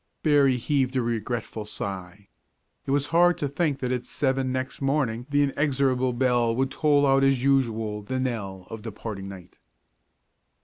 [0.23, 2.27] Berry heaved a regretful sigh.
[2.87, 7.05] It was hard to think that at seven next morning the inexorable bell would toll
[7.05, 9.59] out as usual the knell of departing night.